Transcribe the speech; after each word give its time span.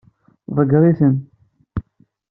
Ḍeggeṛ-iten. 0.55 1.15